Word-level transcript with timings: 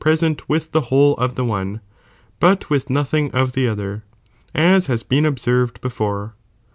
sent 0.15 0.49
with 0.49 0.71
the 0.71 0.81
whole 0.89 1.13
of 1.17 1.35
the 1.35 1.45
one, 1.45 1.79
but 2.39 2.71
with 2.71 2.89
nothing; 2.89 3.25
t 3.25 3.27
vide 3.29 3.33
pre 3.33 3.41
of 3.43 3.51
the 3.51 3.67
other, 3.67 4.03
as 4.55 4.87
has 4.87 5.03
been 5.03 5.27
observed 5.27 5.79
before 5.79 6.33